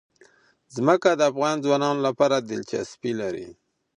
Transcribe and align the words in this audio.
ځمکه 0.75 1.09
د 1.15 1.21
افغان 1.31 1.55
ځوانانو 1.65 2.01
لپاره 2.07 2.35
دلچسپي 2.51 3.11
لري. 3.21 3.47